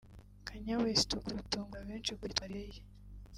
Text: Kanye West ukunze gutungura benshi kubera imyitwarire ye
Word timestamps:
Kanye 0.47 0.73
West 0.81 1.09
ukunze 1.13 1.33
gutungura 1.41 1.87
benshi 1.89 2.11
kubera 2.11 2.27
imyitwarire 2.33 2.63
ye 2.73 2.81